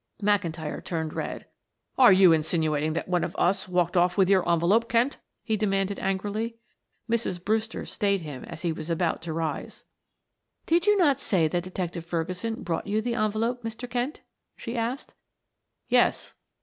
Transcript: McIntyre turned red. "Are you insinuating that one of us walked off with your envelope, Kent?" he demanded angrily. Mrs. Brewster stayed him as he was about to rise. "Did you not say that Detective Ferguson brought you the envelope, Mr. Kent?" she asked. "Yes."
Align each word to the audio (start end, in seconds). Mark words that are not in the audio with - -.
McIntyre 0.19 0.83
turned 0.83 1.13
red. 1.13 1.45
"Are 1.95 2.11
you 2.11 2.33
insinuating 2.33 2.93
that 2.93 3.07
one 3.07 3.23
of 3.23 3.35
us 3.37 3.67
walked 3.67 3.95
off 3.95 4.17
with 4.17 4.31
your 4.31 4.41
envelope, 4.51 4.89
Kent?" 4.89 5.19
he 5.43 5.55
demanded 5.55 5.99
angrily. 5.99 6.57
Mrs. 7.07 7.45
Brewster 7.45 7.85
stayed 7.85 8.21
him 8.21 8.43
as 8.45 8.63
he 8.63 8.71
was 8.71 8.89
about 8.89 9.21
to 9.21 9.31
rise. 9.31 9.85
"Did 10.65 10.87
you 10.87 10.97
not 10.97 11.19
say 11.19 11.47
that 11.47 11.61
Detective 11.63 12.03
Ferguson 12.03 12.63
brought 12.63 12.87
you 12.87 12.99
the 12.99 13.13
envelope, 13.13 13.61
Mr. 13.61 13.87
Kent?" 13.87 14.21
she 14.57 14.75
asked. 14.75 15.13
"Yes." 15.87 16.33